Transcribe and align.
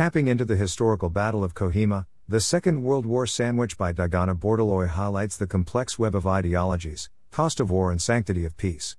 Tapping 0.00 0.28
into 0.28 0.46
the 0.46 0.56
historical 0.56 1.10
Battle 1.10 1.44
of 1.44 1.52
Kohima, 1.52 2.06
the 2.26 2.40
Second 2.40 2.82
World 2.82 3.04
War 3.04 3.26
sandwich 3.26 3.76
by 3.76 3.92
Digonta 3.92 4.34
Bordoloi 4.34 4.88
highlights 4.88 5.36
the 5.36 5.46
complex 5.46 5.98
web 5.98 6.14
of 6.14 6.26
ideologies, 6.26 7.10
cost 7.30 7.60
of 7.60 7.70
war, 7.70 7.90
and 7.90 8.00
sanctity 8.00 8.46
of 8.46 8.56
peace. 8.56 8.96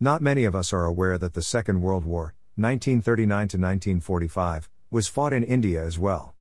Not 0.00 0.20
many 0.20 0.42
of 0.42 0.56
us 0.56 0.72
are 0.72 0.84
aware 0.84 1.16
that 1.16 1.34
the 1.34 1.42
Second 1.42 1.80
World 1.80 2.04
War, 2.04 2.34
1939 2.56 3.28
to 3.28 3.56
1945, 3.56 4.68
was 4.90 5.06
fought 5.06 5.32
in 5.32 5.44
India 5.44 5.80
as 5.80 5.96
well. 5.96 6.34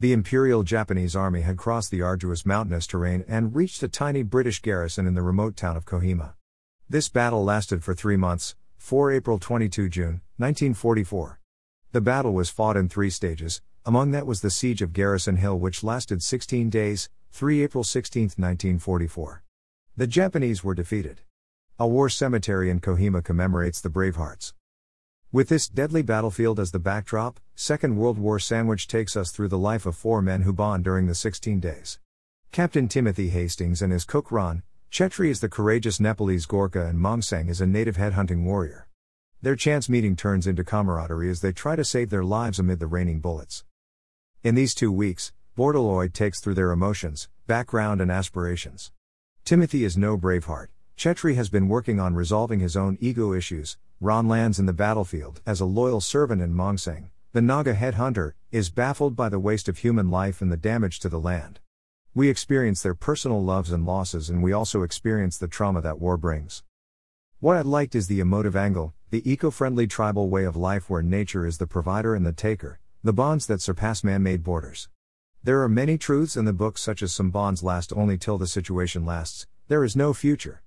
The 0.00 0.12
Imperial 0.12 0.64
Japanese 0.64 1.14
Army 1.14 1.42
had 1.42 1.56
crossed 1.56 1.92
the 1.92 2.02
arduous 2.02 2.44
mountainous 2.44 2.88
terrain 2.88 3.24
and 3.28 3.54
reached 3.54 3.84
a 3.84 3.88
tiny 3.88 4.24
British 4.24 4.60
garrison 4.62 5.06
in 5.06 5.14
the 5.14 5.22
remote 5.22 5.54
town 5.54 5.76
of 5.76 5.84
Kohima. 5.84 6.32
This 6.90 7.08
battle 7.08 7.44
lasted 7.44 7.84
for 7.84 7.94
three 7.94 8.16
months, 8.16 8.56
4 8.78 9.12
April 9.12 9.38
22 9.38 9.88
June, 9.88 10.22
1944. 10.38 11.38
The 11.90 12.02
battle 12.02 12.34
was 12.34 12.50
fought 12.50 12.76
in 12.76 12.90
three 12.90 13.08
stages, 13.08 13.62
among 13.86 14.10
that 14.10 14.26
was 14.26 14.42
the 14.42 14.50
siege 14.50 14.82
of 14.82 14.92
Garrison 14.92 15.36
Hill 15.36 15.58
which 15.58 15.82
lasted 15.82 16.22
16 16.22 16.68
days, 16.68 17.08
3 17.32 17.62
April 17.62 17.82
16, 17.82 18.24
1944. 18.24 19.42
The 19.96 20.06
Japanese 20.06 20.62
were 20.62 20.74
defeated. 20.74 21.22
A 21.78 21.88
war 21.88 22.10
cemetery 22.10 22.68
in 22.68 22.80
Kohima 22.80 23.24
commemorates 23.24 23.80
the 23.80 23.88
Bravehearts. 23.88 24.52
With 25.32 25.48
this 25.48 25.66
deadly 25.66 26.02
battlefield 26.02 26.60
as 26.60 26.72
the 26.72 26.78
backdrop, 26.78 27.40
Second 27.54 27.96
World 27.96 28.18
War 28.18 28.38
Sandwich 28.38 28.86
takes 28.86 29.16
us 29.16 29.30
through 29.30 29.48
the 29.48 29.56
life 29.56 29.86
of 29.86 29.96
four 29.96 30.20
men 30.20 30.42
who 30.42 30.52
bond 30.52 30.84
during 30.84 31.06
the 31.06 31.14
16 31.14 31.58
days. 31.58 31.98
Captain 32.52 32.88
Timothy 32.88 33.30
Hastings 33.30 33.80
and 33.80 33.94
his 33.94 34.04
cook 34.04 34.30
Ron, 34.30 34.62
Chetri 34.90 35.30
is 35.30 35.40
the 35.40 35.48
courageous 35.48 36.00
Nepalese 36.00 36.46
Gorkha 36.46 36.86
and 36.86 36.98
Mongsang 36.98 37.48
is 37.48 37.62
a 37.62 37.66
native 37.66 37.96
headhunting 37.96 38.44
warrior. 38.44 38.87
Their 39.40 39.54
chance 39.54 39.88
meeting 39.88 40.16
turns 40.16 40.48
into 40.48 40.64
camaraderie 40.64 41.30
as 41.30 41.42
they 41.42 41.52
try 41.52 41.76
to 41.76 41.84
save 41.84 42.10
their 42.10 42.24
lives 42.24 42.58
amid 42.58 42.80
the 42.80 42.88
raining 42.88 43.20
bullets. 43.20 43.62
In 44.42 44.56
these 44.56 44.74
two 44.74 44.90
weeks, 44.90 45.32
Bordoloi 45.56 46.12
takes 46.12 46.40
through 46.40 46.54
their 46.54 46.72
emotions, 46.72 47.28
background, 47.46 48.00
and 48.00 48.10
aspirations. 48.10 48.90
Timothy 49.44 49.84
is 49.84 49.96
no 49.96 50.18
braveheart. 50.18 50.70
Chetri 50.96 51.36
has 51.36 51.48
been 51.48 51.68
working 51.68 52.00
on 52.00 52.16
resolving 52.16 52.58
his 52.58 52.76
own 52.76 52.98
ego 53.00 53.32
issues. 53.32 53.76
Ron 54.00 54.26
lands 54.26 54.58
in 54.58 54.66
the 54.66 54.72
battlefield 54.72 55.40
as 55.46 55.60
a 55.60 55.64
loyal 55.64 56.00
servant, 56.00 56.42
and 56.42 56.52
Mongsang, 56.52 57.10
the 57.32 57.40
Naga 57.40 57.74
headhunter, 57.74 58.32
is 58.50 58.70
baffled 58.70 59.14
by 59.14 59.28
the 59.28 59.38
waste 59.38 59.68
of 59.68 59.78
human 59.78 60.10
life 60.10 60.42
and 60.42 60.50
the 60.50 60.56
damage 60.56 60.98
to 60.98 61.08
the 61.08 61.20
land. 61.20 61.60
We 62.12 62.28
experience 62.28 62.82
their 62.82 62.94
personal 62.94 63.44
loves 63.44 63.70
and 63.70 63.86
losses, 63.86 64.28
and 64.28 64.42
we 64.42 64.52
also 64.52 64.82
experience 64.82 65.38
the 65.38 65.46
trauma 65.46 65.80
that 65.82 66.00
war 66.00 66.16
brings. 66.16 66.64
What 67.38 67.56
I 67.56 67.60
liked 67.60 67.94
is 67.94 68.08
the 68.08 68.18
emotive 68.18 68.56
angle, 68.56 68.94
the 69.10 69.30
eco 69.30 69.50
friendly 69.50 69.86
tribal 69.86 70.28
way 70.28 70.44
of 70.44 70.54
life 70.54 70.90
where 70.90 71.02
nature 71.02 71.46
is 71.46 71.56
the 71.56 71.66
provider 71.66 72.14
and 72.14 72.26
the 72.26 72.32
taker, 72.32 72.78
the 73.02 73.12
bonds 73.12 73.46
that 73.46 73.62
surpass 73.62 74.04
man 74.04 74.22
made 74.22 74.44
borders. 74.44 74.90
There 75.42 75.62
are 75.62 75.68
many 75.68 75.96
truths 75.96 76.36
in 76.36 76.44
the 76.44 76.52
book, 76.52 76.76
such 76.76 77.02
as 77.02 77.10
some 77.10 77.30
bonds 77.30 77.62
last 77.62 77.90
only 77.96 78.18
till 78.18 78.36
the 78.36 78.46
situation 78.46 79.06
lasts, 79.06 79.46
there 79.68 79.82
is 79.82 79.96
no 79.96 80.12
future. 80.12 80.62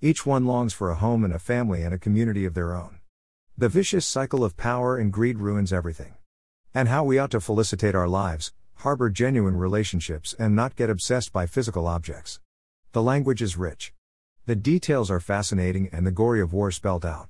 Each 0.00 0.24
one 0.24 0.46
longs 0.46 0.72
for 0.72 0.90
a 0.90 0.94
home 0.94 1.22
and 1.22 1.34
a 1.34 1.38
family 1.38 1.82
and 1.82 1.92
a 1.92 1.98
community 1.98 2.46
of 2.46 2.54
their 2.54 2.74
own. 2.74 3.00
The 3.58 3.68
vicious 3.68 4.06
cycle 4.06 4.42
of 4.42 4.56
power 4.56 4.96
and 4.96 5.12
greed 5.12 5.38
ruins 5.38 5.70
everything. 5.70 6.14
And 6.72 6.88
how 6.88 7.04
we 7.04 7.18
ought 7.18 7.32
to 7.32 7.40
felicitate 7.40 7.94
our 7.94 8.08
lives, 8.08 8.52
harbor 8.76 9.10
genuine 9.10 9.56
relationships, 9.56 10.34
and 10.38 10.56
not 10.56 10.76
get 10.76 10.88
obsessed 10.88 11.30
by 11.30 11.44
physical 11.44 11.86
objects. 11.86 12.40
The 12.92 13.02
language 13.02 13.42
is 13.42 13.58
rich. 13.58 13.92
The 14.46 14.56
details 14.56 15.10
are 15.10 15.20
fascinating 15.20 15.90
and 15.92 16.06
the 16.06 16.10
gory 16.10 16.40
of 16.40 16.54
war 16.54 16.70
spelled 16.70 17.04
out. 17.04 17.28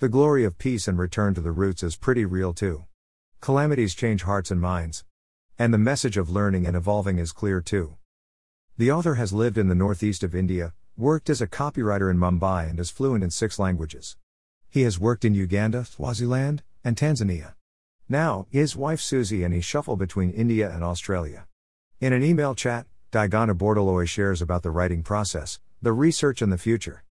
The 0.00 0.08
glory 0.08 0.44
of 0.44 0.58
peace 0.58 0.86
and 0.86 0.96
return 0.96 1.34
to 1.34 1.40
the 1.40 1.50
roots 1.50 1.82
is 1.82 1.96
pretty 1.96 2.24
real 2.24 2.54
too. 2.54 2.84
Calamities 3.40 3.96
change 3.96 4.22
hearts 4.22 4.52
and 4.52 4.60
minds. 4.60 5.04
And 5.58 5.74
the 5.74 5.78
message 5.78 6.16
of 6.16 6.30
learning 6.30 6.68
and 6.68 6.76
evolving 6.76 7.18
is 7.18 7.32
clear 7.32 7.60
too. 7.60 7.96
The 8.76 8.92
author 8.92 9.16
has 9.16 9.32
lived 9.32 9.58
in 9.58 9.66
the 9.66 9.74
northeast 9.74 10.22
of 10.22 10.36
India, 10.36 10.72
worked 10.96 11.28
as 11.28 11.40
a 11.40 11.48
copywriter 11.48 12.08
in 12.12 12.16
Mumbai, 12.16 12.70
and 12.70 12.78
is 12.78 12.90
fluent 12.90 13.24
in 13.24 13.30
six 13.30 13.58
languages. 13.58 14.16
He 14.70 14.82
has 14.82 15.00
worked 15.00 15.24
in 15.24 15.34
Uganda, 15.34 15.84
Swaziland, 15.84 16.62
and 16.84 16.96
Tanzania. 16.96 17.54
Now, 18.08 18.46
his 18.50 18.76
wife 18.76 19.00
Susie 19.00 19.42
and 19.42 19.52
he 19.52 19.60
shuffle 19.60 19.96
between 19.96 20.30
India 20.30 20.70
and 20.72 20.84
Australia. 20.84 21.48
In 22.00 22.12
an 22.12 22.22
email 22.22 22.54
chat, 22.54 22.86
Digonta 23.10 23.52
Bordoloi 23.52 24.06
shares 24.06 24.40
about 24.40 24.62
the 24.62 24.70
writing 24.70 25.02
process, 25.02 25.58
the 25.82 25.92
research, 25.92 26.40
and 26.40 26.52
the 26.52 26.56
future. 26.56 27.02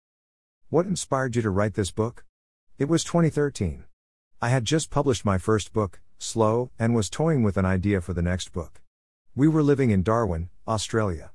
What 0.69 0.85
inspired 0.85 1.35
you 1.35 1.41
to 1.41 1.49
write 1.49 1.73
this 1.73 1.91
book? 1.91 2.23
It 2.79 2.87
was 2.87 3.03
2013. 3.03 3.85
I 4.39 4.49
had 4.49 4.63
just 4.63 4.91
published 4.91 5.25
my 5.25 5.39
first 5.39 5.73
book, 5.73 5.99
slow, 6.19 6.69
and 6.77 6.93
was 6.93 7.09
toying 7.09 7.41
with 7.41 7.57
an 7.57 7.65
idea 7.65 8.01
for 8.01 8.13
the 8.13 8.21
next 8.21 8.53
book. 8.53 8.81
We 9.35 9.47
were 9.47 9.63
living 9.63 9.89
in 9.89 10.03
Darwin, 10.03 10.49
Australia. 10.67 11.31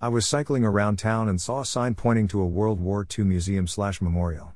I 0.00 0.08
was 0.08 0.26
cycling 0.26 0.64
around 0.64 0.98
town 0.98 1.28
and 1.28 1.40
saw 1.40 1.60
a 1.60 1.64
sign 1.64 1.94
pointing 1.94 2.26
to 2.28 2.40
a 2.40 2.46
World 2.46 2.80
War 2.80 3.06
II 3.06 3.24
museum 3.24 3.68
slash 3.68 4.02
memorial. 4.02 4.54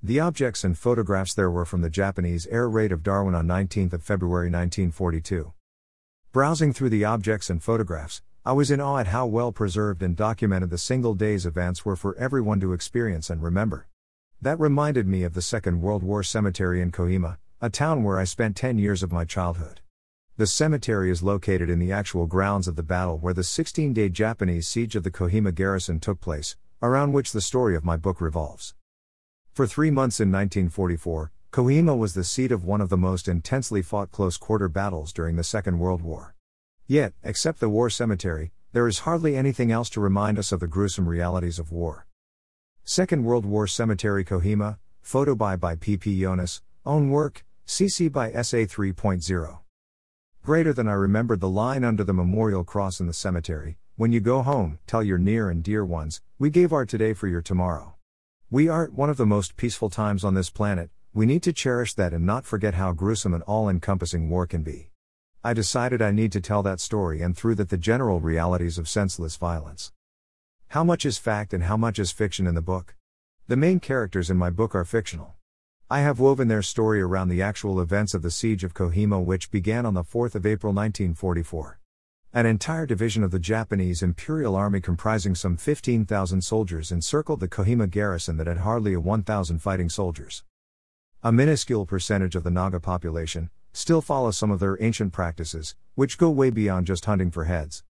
The 0.00 0.20
objects 0.20 0.62
and 0.62 0.78
photographs 0.78 1.34
there 1.34 1.50
were 1.50 1.64
from 1.64 1.80
the 1.80 1.90
Japanese 1.90 2.46
air 2.46 2.68
raid 2.68 2.92
of 2.92 3.02
Darwin 3.02 3.34
on 3.34 3.48
19 3.48 3.90
February 3.90 4.50
1942. 4.50 5.52
Browsing 6.30 6.72
through 6.72 6.90
the 6.90 7.04
objects 7.04 7.50
and 7.50 7.60
photographs, 7.60 8.22
I 8.46 8.52
was 8.52 8.70
in 8.70 8.80
awe 8.80 8.98
at 8.98 9.08
how 9.08 9.26
well 9.26 9.50
preserved 9.50 10.00
and 10.00 10.14
documented 10.14 10.70
the 10.70 10.78
single 10.78 11.14
day's 11.14 11.44
events 11.44 11.84
were 11.84 11.96
for 11.96 12.14
everyone 12.18 12.60
to 12.60 12.72
experience 12.72 13.30
and 13.30 13.42
remember. 13.42 13.88
That 14.42 14.58
reminded 14.58 15.06
me 15.06 15.22
of 15.22 15.34
the 15.34 15.40
Second 15.40 15.80
World 15.82 16.02
War 16.02 16.24
cemetery 16.24 16.80
in 16.80 16.90
Kohima, 16.90 17.36
a 17.60 17.70
town 17.70 18.02
where 18.02 18.18
I 18.18 18.24
spent 18.24 18.56
10 18.56 18.76
years 18.76 19.04
of 19.04 19.12
my 19.12 19.24
childhood. 19.24 19.82
The 20.36 20.48
cemetery 20.48 21.12
is 21.12 21.22
located 21.22 21.70
in 21.70 21.78
the 21.78 21.92
actual 21.92 22.26
grounds 22.26 22.66
of 22.66 22.74
the 22.74 22.82
battle 22.82 23.18
where 23.18 23.32
the 23.32 23.44
16 23.44 23.92
day 23.92 24.08
Japanese 24.08 24.66
siege 24.66 24.96
of 24.96 25.04
the 25.04 25.12
Kohima 25.12 25.54
garrison 25.54 26.00
took 26.00 26.20
place, 26.20 26.56
around 26.82 27.12
which 27.12 27.30
the 27.30 27.40
story 27.40 27.76
of 27.76 27.84
my 27.84 27.96
book 27.96 28.20
revolves. 28.20 28.74
For 29.52 29.64
three 29.64 29.92
months 29.92 30.18
in 30.18 30.32
1944, 30.32 31.30
Kohima 31.52 31.96
was 31.96 32.14
the 32.14 32.24
seat 32.24 32.50
of 32.50 32.64
one 32.64 32.80
of 32.80 32.88
the 32.88 32.96
most 32.96 33.28
intensely 33.28 33.80
fought 33.80 34.10
close 34.10 34.36
quarter 34.36 34.68
battles 34.68 35.12
during 35.12 35.36
the 35.36 35.44
Second 35.44 35.78
World 35.78 36.02
War. 36.02 36.34
Yet, 36.88 37.12
except 37.22 37.60
the 37.60 37.68
war 37.68 37.90
cemetery, 37.90 38.50
there 38.72 38.88
is 38.88 39.06
hardly 39.06 39.36
anything 39.36 39.70
else 39.70 39.88
to 39.90 40.00
remind 40.00 40.36
us 40.36 40.50
of 40.50 40.58
the 40.58 40.66
gruesome 40.66 41.08
realities 41.08 41.60
of 41.60 41.70
war. 41.70 42.08
Second 42.84 43.24
World 43.24 43.46
War 43.46 43.68
Cemetery 43.68 44.24
Kohima, 44.24 44.78
photo 45.00 45.36
by 45.36 45.54
by 45.54 45.76
P. 45.76 45.96
P. 45.96 46.20
Jonas, 46.20 46.62
own 46.84 47.10
work, 47.10 47.44
CC 47.64 48.10
by 48.10 48.32
SA 48.42 48.66
3.0. 48.66 49.58
Greater 50.42 50.72
than 50.72 50.88
I 50.88 50.92
remembered 50.94 51.38
the 51.38 51.48
line 51.48 51.84
under 51.84 52.02
the 52.02 52.12
memorial 52.12 52.64
cross 52.64 52.98
in 52.98 53.06
the 53.06 53.12
cemetery 53.12 53.78
when 53.94 54.10
you 54.10 54.18
go 54.18 54.42
home, 54.42 54.80
tell 54.86 55.02
your 55.02 55.18
near 55.18 55.48
and 55.48 55.62
dear 55.62 55.84
ones, 55.84 56.22
we 56.38 56.50
gave 56.50 56.72
our 56.72 56.84
today 56.84 57.12
for 57.12 57.28
your 57.28 57.40
tomorrow. 57.40 57.94
We 58.50 58.68
are 58.68 58.84
at 58.84 58.92
one 58.94 59.10
of 59.10 59.16
the 59.16 59.26
most 59.26 59.56
peaceful 59.56 59.90
times 59.90 60.24
on 60.24 60.34
this 60.34 60.50
planet, 60.50 60.90
we 61.14 61.24
need 61.24 61.44
to 61.44 61.52
cherish 61.52 61.94
that 61.94 62.12
and 62.12 62.26
not 62.26 62.44
forget 62.44 62.74
how 62.74 62.92
gruesome 62.92 63.32
and 63.32 63.44
all 63.44 63.68
encompassing 63.68 64.28
war 64.28 64.46
can 64.46 64.64
be. 64.64 64.90
I 65.44 65.52
decided 65.52 66.02
I 66.02 66.10
need 66.10 66.32
to 66.32 66.40
tell 66.40 66.64
that 66.64 66.80
story 66.80 67.22
and 67.22 67.36
through 67.36 67.54
that 67.56 67.68
the 67.68 67.76
general 67.76 68.18
realities 68.18 68.76
of 68.76 68.88
senseless 68.88 69.36
violence. 69.36 69.92
How 70.72 70.82
much 70.82 71.04
is 71.04 71.18
fact 71.18 71.52
and 71.52 71.64
how 71.64 71.76
much 71.76 71.98
is 71.98 72.12
fiction 72.12 72.46
in 72.46 72.54
the 72.54 72.62
book? 72.62 72.94
The 73.46 73.58
main 73.58 73.78
characters 73.78 74.30
in 74.30 74.38
my 74.38 74.48
book 74.48 74.74
are 74.74 74.86
fictional. 74.86 75.34
I 75.90 76.00
have 76.00 76.18
woven 76.18 76.48
their 76.48 76.62
story 76.62 77.02
around 77.02 77.28
the 77.28 77.42
actual 77.42 77.78
events 77.78 78.14
of 78.14 78.22
the 78.22 78.30
Siege 78.30 78.64
of 78.64 78.72
Kohima, 78.72 79.22
which 79.22 79.50
began 79.50 79.84
on 79.84 79.92
the 79.92 80.02
4th 80.02 80.34
of 80.34 80.46
April 80.46 80.72
1944. 80.72 81.78
An 82.32 82.46
entire 82.46 82.86
division 82.86 83.22
of 83.22 83.32
the 83.32 83.38
Japanese 83.38 84.02
Imperial 84.02 84.56
Army, 84.56 84.80
comprising 84.80 85.34
some 85.34 85.58
15,000 85.58 86.40
soldiers, 86.40 86.90
encircled 86.90 87.40
the 87.40 87.48
Kohima 87.48 87.90
garrison 87.90 88.38
that 88.38 88.46
had 88.46 88.60
hardly 88.60 88.94
a 88.94 89.00
1,000 89.00 89.58
fighting 89.58 89.90
soldiers. 89.90 90.42
A 91.22 91.30
minuscule 91.30 91.84
percentage 91.84 92.34
of 92.34 92.44
the 92.44 92.50
Naga 92.50 92.80
population 92.80 93.50
still 93.74 94.00
follow 94.00 94.30
some 94.30 94.50
of 94.50 94.58
their 94.58 94.82
ancient 94.82 95.12
practices, 95.12 95.76
which 95.96 96.16
go 96.16 96.30
way 96.30 96.48
beyond 96.48 96.86
just 96.86 97.04
hunting 97.04 97.30
for 97.30 97.44
heads. 97.44 97.84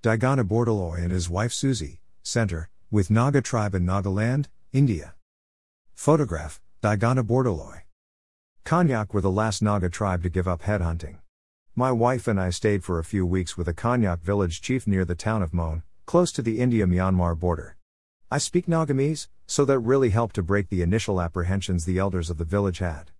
Digonta 0.00 0.44
Bordoloi 0.44 1.02
and 1.02 1.10
his 1.10 1.28
wife 1.28 1.52
Susie, 1.52 1.98
Center, 2.26 2.70
with 2.90 3.10
Naga 3.10 3.42
tribe 3.42 3.74
in 3.74 3.84
Nagaland, 3.84 4.46
India. 4.72 5.14
Photograph 5.94 6.58
Digonta 6.82 7.22
Bordoloi. 7.22 7.82
Konyak 8.64 9.12
were 9.12 9.20
the 9.20 9.30
last 9.30 9.60
Naga 9.60 9.90
tribe 9.90 10.22
to 10.22 10.30
give 10.30 10.48
up 10.48 10.62
headhunting. 10.62 11.18
My 11.76 11.92
wife 11.92 12.26
and 12.26 12.40
I 12.40 12.48
stayed 12.48 12.82
for 12.82 12.98
a 12.98 13.04
few 13.04 13.26
weeks 13.26 13.58
with 13.58 13.68
a 13.68 13.74
Konyak 13.74 14.22
village 14.22 14.62
chief 14.62 14.86
near 14.86 15.04
the 15.04 15.14
town 15.14 15.42
of 15.42 15.52
Mon, 15.52 15.82
close 16.06 16.32
to 16.32 16.40
the 16.40 16.60
India 16.60 16.86
Myanmar 16.86 17.38
border. 17.38 17.76
I 18.30 18.38
speak 18.38 18.66
Nagamese, 18.66 19.28
so 19.46 19.66
that 19.66 19.80
really 19.80 20.08
helped 20.08 20.34
to 20.36 20.42
break 20.42 20.70
the 20.70 20.80
initial 20.80 21.20
apprehensions 21.20 21.84
the 21.84 21.98
elders 21.98 22.30
of 22.30 22.38
the 22.38 22.44
village 22.44 22.78
had. 22.78 23.10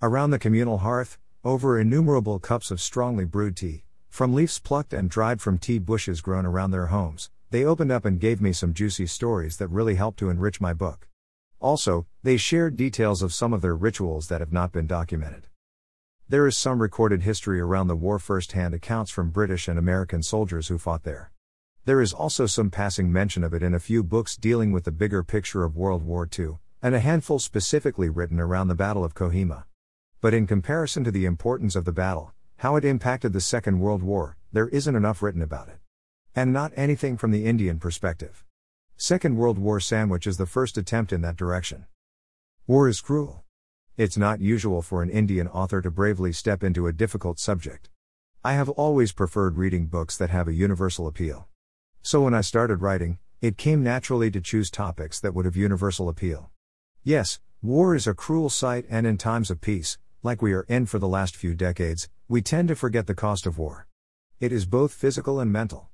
Around 0.00 0.30
the 0.30 0.38
communal 0.38 0.78
hearth, 0.78 1.18
over 1.44 1.78
innumerable 1.78 2.38
cups 2.38 2.70
of 2.70 2.80
strongly 2.80 3.26
brewed 3.26 3.54
tea, 3.54 3.84
from 4.08 4.32
leaves 4.32 4.58
plucked 4.58 4.94
and 4.94 5.10
dried 5.10 5.42
from 5.42 5.58
tea 5.58 5.78
bushes 5.78 6.22
grown 6.22 6.46
around 6.46 6.70
their 6.70 6.86
homes, 6.86 7.28
they 7.50 7.64
opened 7.64 7.92
up 7.92 8.04
and 8.04 8.20
gave 8.20 8.40
me 8.40 8.52
some 8.52 8.74
juicy 8.74 9.06
stories 9.06 9.56
that 9.58 9.68
really 9.68 9.94
helped 9.94 10.18
to 10.18 10.30
enrich 10.30 10.60
my 10.60 10.72
book. 10.72 11.08
Also, 11.60 12.06
they 12.22 12.36
shared 12.36 12.76
details 12.76 13.22
of 13.22 13.32
some 13.32 13.52
of 13.52 13.62
their 13.62 13.74
rituals 13.74 14.28
that 14.28 14.40
have 14.40 14.52
not 14.52 14.72
been 14.72 14.86
documented. 14.86 15.46
There 16.28 16.46
is 16.46 16.56
some 16.56 16.82
recorded 16.82 17.22
history 17.22 17.60
around 17.60 17.86
the 17.86 17.94
war 17.96 18.18
firsthand 18.18 18.74
accounts 18.74 19.10
from 19.12 19.30
British 19.30 19.68
and 19.68 19.78
American 19.78 20.22
soldiers 20.22 20.68
who 20.68 20.76
fought 20.76 21.04
there. 21.04 21.30
There 21.84 22.00
is 22.00 22.12
also 22.12 22.46
some 22.46 22.68
passing 22.68 23.12
mention 23.12 23.44
of 23.44 23.54
it 23.54 23.62
in 23.62 23.72
a 23.72 23.78
few 23.78 24.02
books 24.02 24.36
dealing 24.36 24.72
with 24.72 24.82
the 24.82 24.90
bigger 24.90 25.22
picture 25.22 25.62
of 25.62 25.76
World 25.76 26.02
War 26.02 26.28
II, 26.36 26.58
and 26.82 26.96
a 26.96 27.00
handful 27.00 27.38
specifically 27.38 28.08
written 28.08 28.40
around 28.40 28.66
the 28.66 28.74
Battle 28.74 29.04
of 29.04 29.14
Kohima. 29.14 29.66
But 30.20 30.34
in 30.34 30.48
comparison 30.48 31.04
to 31.04 31.12
the 31.12 31.26
importance 31.26 31.76
of 31.76 31.84
the 31.84 31.92
battle, 31.92 32.32
how 32.56 32.74
it 32.74 32.84
impacted 32.84 33.32
the 33.32 33.40
Second 33.40 33.78
World 33.78 34.02
War, 34.02 34.36
there 34.52 34.68
isn't 34.70 34.96
enough 34.96 35.22
written 35.22 35.42
about 35.42 35.68
it. 35.68 35.78
And 36.38 36.52
not 36.52 36.70
anything 36.76 37.16
from 37.16 37.30
the 37.30 37.46
Indian 37.46 37.78
perspective. 37.78 38.44
Second 38.98 39.38
World 39.38 39.56
War 39.58 39.80
sandwich 39.80 40.26
is 40.26 40.36
the 40.36 40.44
first 40.44 40.76
attempt 40.76 41.10
in 41.10 41.22
that 41.22 41.38
direction. 41.38 41.86
War 42.66 42.90
is 42.90 43.00
cruel. 43.00 43.44
It's 43.96 44.18
not 44.18 44.42
usual 44.42 44.82
for 44.82 45.02
an 45.02 45.08
Indian 45.08 45.48
author 45.48 45.80
to 45.80 45.90
bravely 45.90 46.34
step 46.34 46.62
into 46.62 46.86
a 46.86 46.92
difficult 46.92 47.38
subject. 47.38 47.88
I 48.44 48.52
have 48.52 48.68
always 48.68 49.12
preferred 49.12 49.56
reading 49.56 49.86
books 49.86 50.14
that 50.18 50.28
have 50.28 50.46
a 50.46 50.52
universal 50.52 51.06
appeal. 51.06 51.48
So 52.02 52.24
when 52.24 52.34
I 52.34 52.42
started 52.42 52.82
writing, 52.82 53.16
it 53.40 53.56
came 53.56 53.82
naturally 53.82 54.30
to 54.32 54.42
choose 54.42 54.70
topics 54.70 55.18
that 55.20 55.32
would 55.32 55.46
have 55.46 55.56
universal 55.56 56.06
appeal. 56.06 56.50
Yes, 57.02 57.40
war 57.62 57.94
is 57.94 58.06
a 58.06 58.12
cruel 58.12 58.50
sight, 58.50 58.84
and 58.90 59.06
in 59.06 59.16
times 59.16 59.50
of 59.50 59.62
peace, 59.62 59.96
like 60.22 60.42
we 60.42 60.52
are 60.52 60.66
in 60.68 60.84
for 60.84 60.98
the 60.98 61.08
last 61.08 61.34
few 61.34 61.54
decades, 61.54 62.10
we 62.28 62.42
tend 62.42 62.68
to 62.68 62.76
forget 62.76 63.06
the 63.06 63.14
cost 63.14 63.46
of 63.46 63.56
war. 63.56 63.86
It 64.38 64.52
is 64.52 64.66
both 64.66 64.92
physical 64.92 65.40
and 65.40 65.50
mental. 65.50 65.88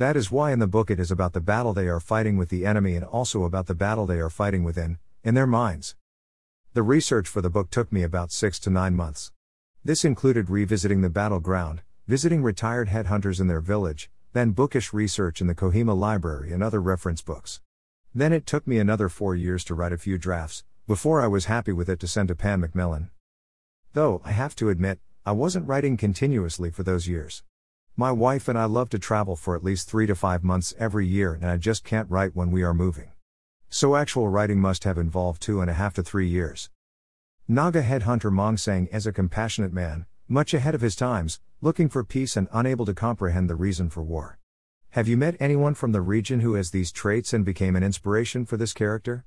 That 0.00 0.16
is 0.16 0.30
why 0.30 0.50
in 0.50 0.60
the 0.60 0.66
book 0.66 0.90
it 0.90 0.98
is 0.98 1.10
about 1.10 1.34
the 1.34 1.42
battle 1.42 1.74
they 1.74 1.86
are 1.86 2.00
fighting 2.00 2.38
with 2.38 2.48
the 2.48 2.64
enemy 2.64 2.96
and 2.96 3.04
also 3.04 3.44
about 3.44 3.66
the 3.66 3.74
battle 3.74 4.06
they 4.06 4.18
are 4.18 4.30
fighting 4.30 4.64
within, 4.64 4.98
in 5.22 5.34
their 5.34 5.46
minds. 5.46 5.94
The 6.72 6.82
research 6.82 7.28
for 7.28 7.42
the 7.42 7.50
book 7.50 7.68
took 7.68 7.92
me 7.92 8.02
about 8.02 8.32
six 8.32 8.58
to 8.60 8.70
nine 8.70 8.96
months. 8.96 9.30
This 9.84 10.02
included 10.02 10.48
revisiting 10.48 11.02
the 11.02 11.10
battleground, 11.10 11.82
visiting 12.08 12.42
retired 12.42 12.88
headhunters 12.88 13.42
in 13.42 13.48
their 13.48 13.60
village, 13.60 14.10
then 14.32 14.52
bookish 14.52 14.94
research 14.94 15.42
in 15.42 15.48
the 15.48 15.54
Kohima 15.54 15.94
Library 15.94 16.50
and 16.50 16.62
other 16.62 16.80
reference 16.80 17.20
books. 17.20 17.60
Then 18.14 18.32
it 18.32 18.46
took 18.46 18.66
me 18.66 18.78
another 18.78 19.10
four 19.10 19.36
years 19.36 19.64
to 19.64 19.74
write 19.74 19.92
a 19.92 19.98
few 19.98 20.16
drafts, 20.16 20.64
before 20.86 21.20
I 21.20 21.26
was 21.26 21.44
happy 21.44 21.72
with 21.72 21.90
it 21.90 22.00
to 22.00 22.08
send 22.08 22.28
to 22.28 22.34
Pan 22.34 22.60
Macmillan. 22.60 23.10
Though, 23.92 24.22
I 24.24 24.30
have 24.30 24.56
to 24.56 24.70
admit, 24.70 24.98
I 25.26 25.32
wasn't 25.32 25.68
writing 25.68 25.98
continuously 25.98 26.70
for 26.70 26.84
those 26.84 27.06
years. 27.06 27.42
My 27.96 28.12
wife 28.12 28.48
and 28.48 28.58
I 28.58 28.64
love 28.64 28.88
to 28.90 28.98
travel 28.98 29.36
for 29.36 29.54
at 29.54 29.64
least 29.64 29.88
three 29.88 30.06
to 30.06 30.14
five 30.14 30.42
months 30.42 30.74
every 30.78 31.06
year, 31.06 31.34
and 31.34 31.50
I 31.50 31.56
just 31.56 31.84
can't 31.84 32.10
write 32.10 32.34
when 32.34 32.50
we 32.50 32.62
are 32.62 32.72
moving. 32.72 33.12
So 33.68 33.94
actual 33.94 34.28
writing 34.28 34.60
must 34.60 34.84
have 34.84 34.96
involved 34.98 35.42
two 35.42 35.60
and 35.60 35.70
a 35.70 35.74
half 35.74 35.94
to 35.94 36.02
three 36.02 36.28
years. 36.28 36.70
Naga 37.46 37.82
headhunter 37.82 38.32
Mongsang 38.32 38.88
is 38.94 39.06
a 39.06 39.12
compassionate 39.12 39.72
man, 39.72 40.06
much 40.28 40.54
ahead 40.54 40.74
of 40.74 40.80
his 40.80 40.96
times, 40.96 41.40
looking 41.60 41.88
for 41.88 42.04
peace 42.04 42.36
and 42.36 42.48
unable 42.52 42.86
to 42.86 42.94
comprehend 42.94 43.50
the 43.50 43.54
reason 43.54 43.90
for 43.90 44.02
war. 44.02 44.38
Have 44.90 45.06
you 45.06 45.16
met 45.16 45.36
anyone 45.38 45.74
from 45.74 45.92
the 45.92 46.00
region 46.00 46.40
who 46.40 46.54
has 46.54 46.70
these 46.70 46.90
traits 46.90 47.32
and 47.32 47.44
became 47.44 47.76
an 47.76 47.82
inspiration 47.82 48.46
for 48.46 48.56
this 48.56 48.72
character? 48.72 49.24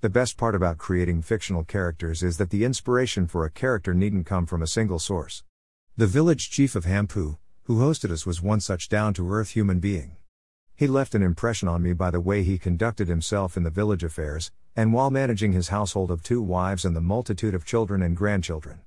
The 0.00 0.08
best 0.08 0.36
part 0.36 0.54
about 0.54 0.78
creating 0.78 1.22
fictional 1.22 1.64
characters 1.64 2.22
is 2.22 2.36
that 2.38 2.50
the 2.50 2.64
inspiration 2.64 3.26
for 3.26 3.44
a 3.44 3.50
character 3.50 3.94
needn't 3.94 4.26
come 4.26 4.46
from 4.46 4.62
a 4.62 4.66
single 4.66 4.98
source. 4.98 5.44
The 5.96 6.06
village 6.06 6.50
chief 6.50 6.74
of 6.74 6.84
Hampu, 6.84 7.38
who 7.64 7.78
hosted 7.78 8.10
us, 8.10 8.26
was 8.26 8.42
one 8.42 8.60
such 8.60 8.88
down 8.88 9.14
to 9.14 9.30
earth 9.32 9.50
human 9.50 9.80
being. 9.80 10.16
He 10.76 10.86
left 10.86 11.14
an 11.14 11.22
impression 11.22 11.68
on 11.68 11.82
me 11.82 11.92
by 11.92 12.10
the 12.10 12.20
way 12.20 12.42
he 12.42 12.58
conducted 12.58 13.08
himself 13.08 13.56
in 13.56 13.62
the 13.62 13.70
village 13.70 14.04
affairs, 14.04 14.52
and 14.76 14.92
while 14.92 15.10
managing 15.10 15.52
his 15.52 15.68
household 15.68 16.10
of 16.10 16.22
two 16.22 16.42
wives 16.42 16.84
and 16.84 16.94
the 16.94 17.00
multitude 17.00 17.54
of 17.54 17.64
children 17.64 18.02
and 18.02 18.16
grandchildren. 18.16 18.80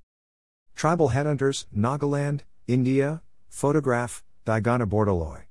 Tribal 0.76 1.10
Headhunters, 1.10 1.66
Nagaland, 1.76 2.42
India, 2.68 3.22
photograph, 3.50 4.24
Digonta 4.46 4.86
Bordoloi. 4.86 5.44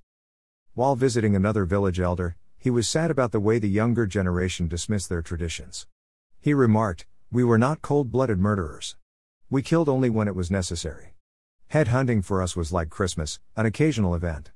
While 0.75 0.95
visiting 0.95 1.35
another 1.35 1.65
village 1.65 1.99
elder, 1.99 2.37
he 2.57 2.71
was 2.71 2.89
sad 2.89 3.11
about 3.11 3.33
the 3.33 3.41
way 3.41 3.59
the 3.59 3.69
younger 3.69 4.07
generation 4.07 4.69
dismissed 4.69 5.09
their 5.09 5.23
traditions. 5.23 5.87
He 6.39 6.55
remarked, 6.55 7.07
We 7.33 7.43
were 7.43 7.59
not 7.59 7.83
cold 7.83 8.13
blooded 8.13 8.39
murderers. 8.39 8.95
We 9.51 9.63
killed 9.63 9.89
only 9.89 10.11
when 10.11 10.29
it 10.29 10.37
was 10.37 10.51
necessary. 10.51 11.16
Head 11.69 11.89
hunting 11.89 12.23
for 12.23 12.41
us 12.41 12.55
was 12.55 12.73
like 12.73 12.91
Christmas, 12.91 13.41
an 13.57 13.67
occasional 13.67 14.15
event. 14.15 14.53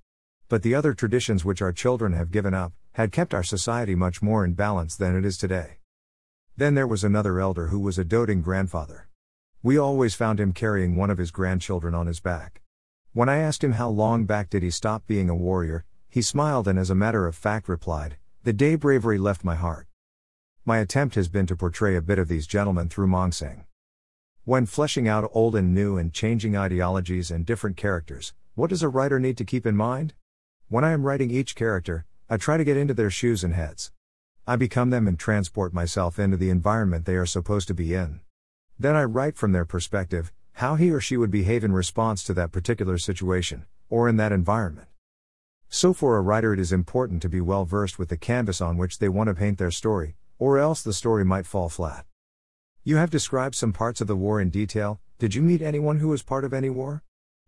But 0.48 0.62
the 0.62 0.76
other 0.76 0.94
traditions 0.94 1.44
which 1.44 1.60
our 1.60 1.72
children 1.72 2.12
have 2.12 2.30
given 2.30 2.54
up, 2.54 2.72
had 2.92 3.10
kept 3.10 3.34
our 3.34 3.42
society 3.42 3.96
much 3.96 4.22
more 4.22 4.44
in 4.44 4.54
balance 4.54 4.94
than 4.94 5.16
it 5.16 5.24
is 5.24 5.36
today. 5.36 5.78
Then 6.56 6.74
there 6.74 6.86
was 6.86 7.02
another 7.02 7.40
elder 7.40 7.66
who 7.66 7.80
was 7.80 7.98
a 7.98 8.04
doting 8.04 8.42
grandfather. 8.42 9.08
We 9.60 9.76
always 9.76 10.14
found 10.14 10.38
him 10.38 10.52
carrying 10.52 10.94
one 10.94 11.10
of 11.10 11.18
his 11.18 11.32
grandchildren 11.32 11.94
on 11.94 12.06
his 12.06 12.20
back. 12.20 12.62
When 13.12 13.28
I 13.28 13.38
asked 13.38 13.64
him 13.64 13.72
how 13.72 13.88
long 13.88 14.24
back 14.24 14.48
did 14.48 14.62
he 14.62 14.70
stop 14.70 15.06
being 15.08 15.28
a 15.28 15.34
warrior, 15.34 15.84
he 16.08 16.22
smiled 16.22 16.68
and 16.68 16.78
as 16.78 16.90
a 16.90 16.94
matter 16.94 17.26
of 17.26 17.34
fact 17.34 17.68
replied, 17.68 18.18
The 18.44 18.52
day 18.52 18.76
bravery 18.76 19.18
left 19.18 19.44
my 19.44 19.56
heart. 19.56 19.88
My 20.64 20.78
attempt 20.78 21.16
has 21.16 21.28
been 21.28 21.46
to 21.46 21.56
portray 21.56 21.96
a 21.96 22.02
bit 22.02 22.20
of 22.20 22.28
these 22.28 22.46
gentlemen 22.46 22.88
through 22.88 23.08
Mongsang. 23.08 23.64
When 24.50 24.66
fleshing 24.66 25.06
out 25.06 25.30
old 25.32 25.54
and 25.54 25.72
new 25.72 25.96
and 25.96 26.12
changing 26.12 26.56
ideologies 26.56 27.30
and 27.30 27.46
different 27.46 27.76
characters, 27.76 28.34
what 28.56 28.70
does 28.70 28.82
a 28.82 28.88
writer 28.88 29.20
need 29.20 29.36
to 29.36 29.44
keep 29.44 29.64
in 29.64 29.76
mind? 29.76 30.12
When 30.68 30.82
I 30.82 30.90
am 30.90 31.04
writing 31.04 31.30
each 31.30 31.54
character, 31.54 32.04
I 32.28 32.36
try 32.36 32.56
to 32.56 32.64
get 32.64 32.76
into 32.76 32.92
their 32.92 33.10
shoes 33.10 33.44
and 33.44 33.54
heads. 33.54 33.92
I 34.48 34.56
become 34.56 34.90
them 34.90 35.06
and 35.06 35.16
transport 35.16 35.72
myself 35.72 36.18
into 36.18 36.36
the 36.36 36.50
environment 36.50 37.04
they 37.04 37.14
are 37.14 37.26
supposed 37.26 37.68
to 37.68 37.74
be 37.74 37.94
in. 37.94 38.22
Then 38.76 38.96
I 38.96 39.04
write 39.04 39.36
from 39.36 39.52
their 39.52 39.64
perspective, 39.64 40.32
how 40.54 40.74
he 40.74 40.90
or 40.90 41.00
she 41.00 41.16
would 41.16 41.30
behave 41.30 41.62
in 41.62 41.70
response 41.70 42.24
to 42.24 42.34
that 42.34 42.50
particular 42.50 42.98
situation, 42.98 43.66
or 43.88 44.08
in 44.08 44.16
that 44.16 44.32
environment. 44.32 44.88
So, 45.68 45.92
for 45.92 46.16
a 46.16 46.22
writer, 46.22 46.52
it 46.52 46.58
is 46.58 46.72
important 46.72 47.22
to 47.22 47.28
be 47.28 47.40
well 47.40 47.66
versed 47.66 48.00
with 48.00 48.08
the 48.08 48.16
canvas 48.16 48.60
on 48.60 48.78
which 48.78 48.98
they 48.98 49.08
want 49.08 49.28
to 49.28 49.34
paint 49.34 49.58
their 49.58 49.70
story, 49.70 50.16
or 50.40 50.58
else 50.58 50.82
the 50.82 50.92
story 50.92 51.24
might 51.24 51.46
fall 51.46 51.68
flat. 51.68 52.04
You 52.82 52.96
have 52.96 53.10
described 53.10 53.56
some 53.56 53.74
parts 53.74 54.00
of 54.00 54.06
the 54.06 54.16
war 54.16 54.40
in 54.40 54.48
detail. 54.48 55.00
Did 55.18 55.34
you 55.34 55.42
meet 55.42 55.60
anyone 55.60 55.98
who 55.98 56.08
was 56.08 56.22
part 56.22 56.46
of 56.46 56.54
any 56.54 56.70
war? 56.70 57.02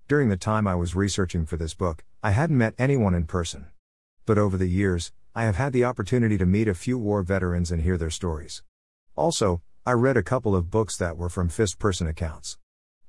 During 0.06 0.28
the 0.28 0.36
time 0.36 0.66
I 0.66 0.74
was 0.74 0.94
researching 0.94 1.46
for 1.46 1.56
this 1.56 1.72
book, 1.72 2.04
I 2.22 2.32
hadn't 2.32 2.58
met 2.58 2.74
anyone 2.78 3.14
in 3.14 3.24
person. 3.24 3.68
But 4.26 4.36
over 4.36 4.58
the 4.58 4.68
years, 4.68 5.10
I 5.34 5.44
have 5.44 5.56
had 5.56 5.72
the 5.72 5.84
opportunity 5.84 6.36
to 6.36 6.44
meet 6.44 6.68
a 6.68 6.74
few 6.74 6.98
war 6.98 7.22
veterans 7.22 7.72
and 7.72 7.80
hear 7.80 7.96
their 7.96 8.10
stories. 8.10 8.62
Also, 9.16 9.62
I 9.86 9.92
read 9.92 10.18
a 10.18 10.22
couple 10.22 10.54
of 10.54 10.70
books 10.70 10.98
that 10.98 11.16
were 11.16 11.30
from 11.30 11.48
first 11.48 11.78
person 11.78 12.06
accounts. 12.06 12.58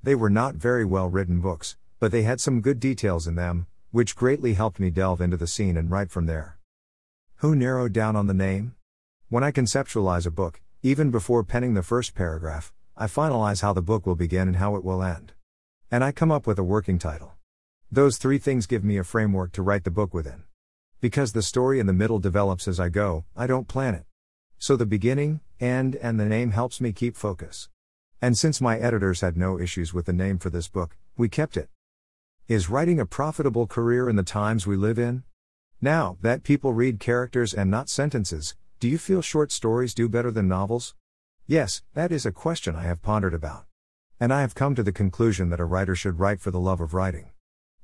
They 0.02 0.16
were 0.16 0.30
not 0.30 0.56
very 0.56 0.86
well 0.86 1.10
written 1.10 1.42
books, 1.42 1.76
but 2.00 2.14
they 2.14 2.22
had 2.22 2.40
some 2.40 2.62
good 2.62 2.80
details 2.80 3.28
in 3.28 3.36
them, 3.36 3.68
which 3.92 4.16
greatly 4.16 4.54
helped 4.54 4.80
me 4.80 4.90
delve 4.90 5.20
into 5.20 5.36
the 5.36 5.46
scene 5.46 5.76
and 5.76 5.92
write 5.92 6.10
from 6.10 6.28
there. 6.28 6.58
Who 7.38 7.54
narrowed 7.54 7.92
down 7.92 8.16
on 8.16 8.28
the 8.28 8.34
name? 8.34 8.76
When 9.28 9.44
I 9.44 9.52
conceptualize 9.52 10.26
a 10.26 10.32
book, 10.32 10.62
even 10.86 11.12
before 11.12 11.46
penning 11.46 11.76
the 11.76 11.82
first 11.82 12.14
paragraph, 12.14 12.74
I 12.98 13.06
finalize 13.06 13.62
how 13.62 13.72
the 13.72 13.82
book 13.82 14.06
will 14.06 14.18
begin 14.18 14.50
and 14.50 14.58
how 14.58 14.76
it 14.76 14.84
will 14.84 15.02
end. 15.02 15.32
And 15.90 16.04
I 16.04 16.12
come 16.12 16.30
up 16.30 16.46
with 16.46 16.60
a 16.60 16.64
working 16.64 17.00
title. 17.00 17.36
Those 17.90 18.18
three 18.18 18.38
things 18.38 18.68
give 18.68 18.84
me 18.84 18.98
a 18.98 19.06
framework 19.06 19.54
to 19.54 19.62
write 19.62 19.86
the 19.86 19.92
book 19.92 20.14
within. 20.14 20.44
Because 21.00 21.32
the 21.32 21.42
story 21.42 21.80
in 21.80 21.88
the 21.88 21.94
middle 21.94 22.20
develops 22.20 22.68
as 22.68 22.82
I 22.82 22.90
go, 22.90 23.24
I 23.34 23.48
don't 23.48 23.70
plan 23.70 23.96
it. 23.96 24.04
So 24.60 24.76
the 24.76 24.86
beginning, 24.86 25.40
end, 25.58 25.96
and 25.96 26.20
the 26.20 26.26
name 26.26 26.52
helps 26.52 26.82
me 26.82 26.92
keep 26.92 27.16
focus. 27.16 27.70
And 28.22 28.38
since 28.38 28.60
my 28.60 28.78
editors 28.78 29.22
had 29.22 29.38
no 29.38 29.58
issues 29.58 29.94
with 29.94 30.06
the 30.06 30.12
name 30.12 30.38
for 30.38 30.50
this 30.50 30.68
book, 30.68 30.98
we 31.16 31.30
kept 31.30 31.56
it. 31.56 31.70
Is 32.50 32.70
writing 32.70 33.00
a 33.00 33.06
profitable 33.06 33.68
career 33.68 34.10
in 34.10 34.18
the 34.18 34.24
times 34.24 34.68
we 34.68 34.76
live 34.76 35.00
in? 35.00 35.24
Now 35.80 36.18
that 36.22 36.44
people 36.44 36.74
read 36.74 37.00
characters 37.00 37.54
and 37.54 37.72
not 37.72 37.88
sentences, 37.88 38.56
do 38.84 38.90
you 38.90 38.98
feel 38.98 39.22
short 39.22 39.50
stories 39.50 39.94
do 39.94 40.10
better 40.10 40.30
than 40.30 40.50
novels? 40.50 40.94
Yes, 41.48 41.84
that 41.94 42.12
is 42.12 42.26
a 42.26 42.34
question 42.34 42.76
I 42.76 42.84
have 42.84 43.02
pondered 43.02 43.34
about. 43.34 43.64
And 44.20 44.34
I 44.34 44.42
have 44.42 44.56
come 44.56 44.76
to 44.76 44.84
the 44.84 44.92
conclusion 44.92 45.50
that 45.52 45.62
a 45.62 45.64
writer 45.64 45.96
should 45.96 46.20
write 46.20 46.42
for 46.42 46.52
the 46.52 46.60
love 46.60 46.82
of 46.82 46.94
writing. 46.94 47.30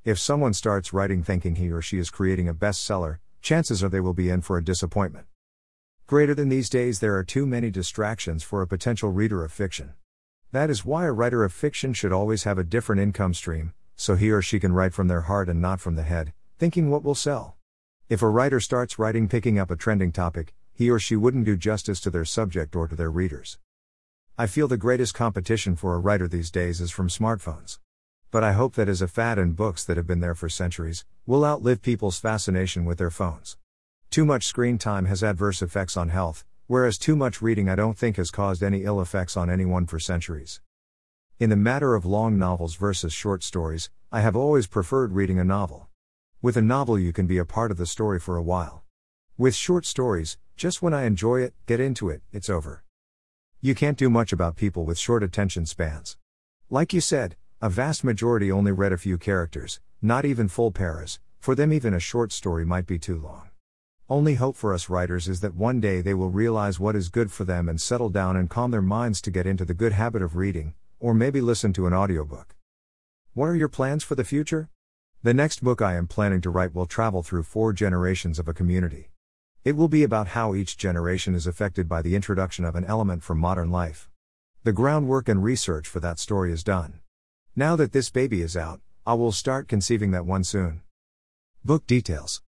If 0.04 0.18
someone 0.18 0.52
starts 0.52 0.92
writing 0.92 1.22
thinking 1.22 1.54
he 1.54 1.70
or 1.70 1.80
she 1.80 1.96
is 1.96 2.10
creating 2.10 2.48
a 2.48 2.54
bestseller, 2.54 3.16
chances 3.40 3.82
are 3.82 3.88
they 3.88 3.98
will 3.98 4.12
be 4.12 4.28
in 4.28 4.42
for 4.42 4.58
a 4.58 4.62
disappointment. 4.62 5.24
Greater 6.06 6.34
than 6.34 6.50
these 6.50 6.68
days, 6.68 7.00
there 7.00 7.16
are 7.16 7.24
too 7.24 7.46
many 7.46 7.70
distractions 7.70 8.42
for 8.42 8.60
a 8.60 8.66
potential 8.66 9.10
reader 9.10 9.42
of 9.42 9.50
fiction. 9.50 9.94
That 10.52 10.68
is 10.68 10.84
why 10.84 11.06
a 11.06 11.12
writer 11.12 11.44
of 11.44 11.54
fiction 11.54 11.94
should 11.94 12.12
always 12.12 12.44
have 12.44 12.58
a 12.58 12.62
different 12.62 13.00
income 13.00 13.32
stream, 13.32 13.72
so 13.96 14.16
he 14.16 14.30
or 14.30 14.42
she 14.42 14.60
can 14.60 14.74
write 14.74 14.92
from 14.92 15.08
their 15.08 15.22
heart 15.22 15.48
and 15.48 15.62
not 15.62 15.80
from 15.80 15.96
the 15.96 16.02
head, 16.02 16.34
thinking 16.58 16.90
what 16.90 17.02
will 17.02 17.14
sell. 17.14 17.56
If 18.10 18.20
a 18.20 18.28
writer 18.28 18.60
starts 18.60 18.98
writing 18.98 19.28
picking 19.28 19.58
up 19.58 19.70
a 19.70 19.76
trending 19.76 20.12
topic, 20.12 20.52
he 20.80 20.88
or 20.88 20.98
she 20.98 21.14
wouldn't 21.14 21.44
do 21.44 21.58
justice 21.58 22.00
to 22.00 22.08
their 22.08 22.24
subject 22.24 22.74
or 22.74 22.88
to 22.88 22.96
their 22.96 23.10
readers. 23.10 23.58
I 24.38 24.46
feel 24.46 24.66
the 24.66 24.78
greatest 24.78 25.12
competition 25.12 25.76
for 25.76 25.94
a 25.94 25.98
writer 25.98 26.26
these 26.26 26.50
days 26.50 26.80
is 26.80 26.90
from 26.90 27.08
smartphones. 27.08 27.78
But 28.30 28.44
I 28.44 28.52
hope 28.52 28.76
that 28.76 28.88
as 28.88 29.02
a 29.02 29.06
fad 29.06 29.38
in 29.38 29.52
books 29.52 29.84
that 29.84 29.98
have 29.98 30.06
been 30.06 30.20
there 30.20 30.34
for 30.34 30.48
centuries, 30.48 31.04
will 31.26 31.44
outlive 31.44 31.82
people's 31.82 32.18
fascination 32.18 32.86
with 32.86 32.96
their 32.96 33.10
phones. 33.10 33.58
Too 34.08 34.24
much 34.24 34.46
screen 34.46 34.78
time 34.78 35.04
has 35.04 35.22
adverse 35.22 35.60
effects 35.60 35.98
on 35.98 36.08
health, 36.08 36.46
whereas 36.66 36.96
too 36.96 37.14
much 37.14 37.42
reading 37.42 37.68
I 37.68 37.74
don't 37.74 37.98
think 37.98 38.16
has 38.16 38.30
caused 38.30 38.62
any 38.62 38.84
ill 38.84 39.02
effects 39.02 39.36
on 39.36 39.50
anyone 39.50 39.84
for 39.84 39.98
centuries. 39.98 40.62
In 41.38 41.50
the 41.50 41.56
matter 41.56 41.94
of 41.94 42.06
long 42.06 42.38
novels 42.38 42.76
versus 42.76 43.12
short 43.12 43.42
stories, 43.42 43.90
I 44.10 44.22
have 44.22 44.34
always 44.34 44.66
preferred 44.66 45.12
reading 45.12 45.38
a 45.38 45.44
novel. 45.44 45.88
With 46.40 46.56
a 46.56 46.62
novel, 46.62 46.98
you 46.98 47.12
can 47.12 47.26
be 47.26 47.36
a 47.36 47.44
part 47.44 47.70
of 47.70 47.76
the 47.76 47.84
story 47.84 48.18
for 48.18 48.38
a 48.38 48.42
while. 48.42 48.82
With 49.36 49.54
short 49.54 49.86
stories, 49.86 50.36
just 50.60 50.82
when 50.82 50.92
I 50.92 51.04
enjoy 51.04 51.40
it, 51.40 51.54
get 51.64 51.80
into 51.80 52.10
it, 52.10 52.20
it's 52.32 52.50
over. 52.50 52.84
You 53.62 53.74
can't 53.74 53.96
do 53.96 54.10
much 54.10 54.30
about 54.30 54.56
people 54.56 54.84
with 54.84 54.98
short 54.98 55.22
attention 55.22 55.64
spans. 55.64 56.18
Like 56.68 56.92
you 56.92 57.00
said, 57.00 57.36
a 57.62 57.70
vast 57.70 58.04
majority 58.04 58.52
only 58.52 58.70
read 58.70 58.92
a 58.92 58.98
few 58.98 59.16
characters, 59.16 59.80
not 60.02 60.26
even 60.26 60.48
full 60.48 60.70
paras, 60.70 61.18
for 61.38 61.54
them, 61.54 61.72
even 61.72 61.94
a 61.94 61.98
short 61.98 62.30
story 62.30 62.66
might 62.66 62.86
be 62.86 62.98
too 62.98 63.18
long. 63.18 63.48
Only 64.10 64.34
hope 64.34 64.54
for 64.54 64.74
us 64.74 64.90
writers 64.90 65.28
is 65.28 65.40
that 65.40 65.54
one 65.54 65.80
day 65.80 66.02
they 66.02 66.12
will 66.12 66.28
realize 66.28 66.78
what 66.78 66.94
is 66.94 67.08
good 67.08 67.32
for 67.32 67.44
them 67.44 67.66
and 67.66 67.80
settle 67.80 68.10
down 68.10 68.36
and 68.36 68.50
calm 68.50 68.70
their 68.70 68.82
minds 68.82 69.22
to 69.22 69.30
get 69.30 69.46
into 69.46 69.64
the 69.64 69.72
good 69.72 69.92
habit 69.92 70.20
of 70.20 70.36
reading, 70.36 70.74
or 70.98 71.14
maybe 71.14 71.40
listen 71.40 71.72
to 71.72 71.86
an 71.86 71.94
audiobook. 71.94 72.54
What 73.32 73.46
are 73.46 73.56
your 73.56 73.68
plans 73.68 74.04
for 74.04 74.14
the 74.14 74.24
future? 74.24 74.68
The 75.22 75.32
next 75.32 75.64
book 75.64 75.80
I 75.80 75.94
am 75.94 76.06
planning 76.06 76.42
to 76.42 76.50
write 76.50 76.74
will 76.74 76.84
travel 76.84 77.22
through 77.22 77.44
four 77.44 77.72
generations 77.72 78.38
of 78.38 78.46
a 78.46 78.52
community. 78.52 79.09
It 79.62 79.76
will 79.76 79.88
be 79.88 80.02
about 80.02 80.28
how 80.28 80.54
each 80.54 80.78
generation 80.78 81.34
is 81.34 81.46
affected 81.46 81.86
by 81.86 82.00
the 82.00 82.16
introduction 82.16 82.64
of 82.64 82.74
an 82.74 82.86
element 82.86 83.22
from 83.22 83.38
modern 83.38 83.70
life. 83.70 84.08
The 84.64 84.72
groundwork 84.72 85.28
and 85.28 85.44
research 85.44 85.86
for 85.86 86.00
that 86.00 86.18
story 86.18 86.50
is 86.50 86.64
done. 86.64 87.00
Now 87.54 87.76
that 87.76 87.92
this 87.92 88.08
baby 88.08 88.40
is 88.40 88.56
out, 88.56 88.80
I 89.06 89.12
will 89.14 89.32
start 89.32 89.68
conceiving 89.68 90.12
that 90.12 90.24
one 90.24 90.44
soon. 90.44 90.80
Book 91.62 91.86
details. 91.86 92.40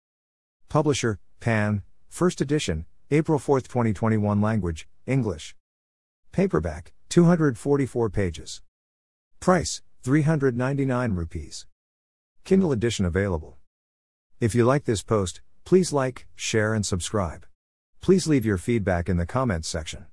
Publisher, 0.70 1.20
Pan, 1.42 1.84
first 2.08 2.40
edition, 2.40 2.86
April 3.10 3.40
4, 3.40 3.60
2021. 3.60 4.40
Language, 4.40 4.88
English. 5.06 5.54
Paperback, 6.32 6.94
244 7.10 8.10
pages. 8.10 8.62
Price, 9.42 9.82
399 10.04 11.12
rupees. 11.14 11.66
Kindle 12.46 12.72
edition 12.72 13.06
available. 13.06 13.58
If 14.40 14.56
you 14.56 14.64
like 14.64 14.86
this 14.86 15.04
post, 15.04 15.42
please 15.64 15.94
like, 15.94 16.28
share, 16.36 16.74
and 16.74 16.86
subscribe. 16.86 17.46
Please 18.02 18.28
leave 18.28 18.46
your 18.46 18.58
feedback 18.58 19.08
in 19.10 19.18
the 19.18 19.26
comments 19.26 19.68
section. 19.68 20.06